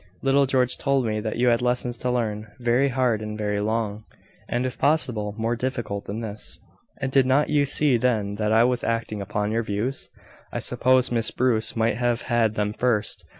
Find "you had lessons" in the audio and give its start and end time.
1.35-1.95